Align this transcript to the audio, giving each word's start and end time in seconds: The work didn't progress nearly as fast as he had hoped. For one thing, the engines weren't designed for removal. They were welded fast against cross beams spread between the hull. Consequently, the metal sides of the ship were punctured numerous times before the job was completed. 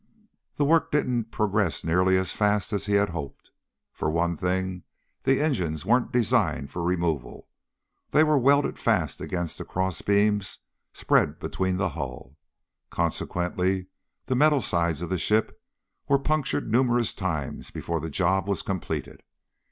The 0.55 0.65
work 0.65 0.89
didn't 0.89 1.25
progress 1.25 1.83
nearly 1.83 2.17
as 2.17 2.31
fast 2.31 2.73
as 2.73 2.87
he 2.87 2.93
had 2.93 3.09
hoped. 3.09 3.51
For 3.93 4.09
one 4.09 4.35
thing, 4.35 4.81
the 5.21 5.39
engines 5.39 5.85
weren't 5.85 6.11
designed 6.11 6.71
for 6.71 6.81
removal. 6.81 7.47
They 8.09 8.23
were 8.23 8.39
welded 8.39 8.79
fast 8.79 9.21
against 9.21 9.63
cross 9.67 10.01
beams 10.01 10.57
spread 10.91 11.37
between 11.37 11.77
the 11.77 11.89
hull. 11.89 12.35
Consequently, 12.89 13.89
the 14.25 14.35
metal 14.35 14.59
sides 14.59 15.03
of 15.03 15.09
the 15.11 15.19
ship 15.19 15.61
were 16.07 16.17
punctured 16.17 16.71
numerous 16.71 17.13
times 17.13 17.69
before 17.69 17.99
the 17.99 18.09
job 18.09 18.47
was 18.49 18.63
completed. 18.63 19.21